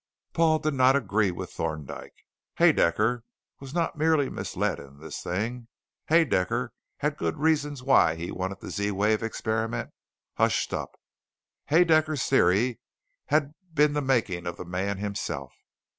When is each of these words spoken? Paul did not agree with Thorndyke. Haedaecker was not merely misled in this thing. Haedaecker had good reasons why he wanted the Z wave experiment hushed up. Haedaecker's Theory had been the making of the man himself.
Paul 0.33 0.57
did 0.57 0.73
not 0.73 0.95
agree 0.95 1.29
with 1.29 1.51
Thorndyke. 1.51 2.25
Haedaecker 2.57 3.21
was 3.59 3.71
not 3.71 3.99
merely 3.99 4.31
misled 4.31 4.79
in 4.79 4.97
this 4.97 5.21
thing. 5.21 5.67
Haedaecker 6.09 6.69
had 7.01 7.17
good 7.19 7.37
reasons 7.37 7.83
why 7.83 8.15
he 8.15 8.31
wanted 8.31 8.61
the 8.61 8.71
Z 8.71 8.89
wave 8.93 9.21
experiment 9.21 9.91
hushed 10.37 10.73
up. 10.73 10.95
Haedaecker's 11.69 12.27
Theory 12.27 12.79
had 13.27 13.53
been 13.75 13.93
the 13.93 14.01
making 14.01 14.47
of 14.47 14.57
the 14.57 14.65
man 14.65 14.97
himself. 14.97 15.53